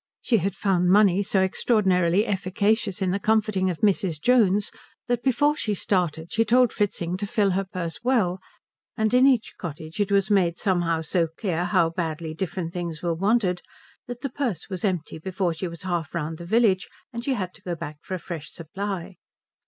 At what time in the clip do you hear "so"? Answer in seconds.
1.21-1.41, 11.01-11.27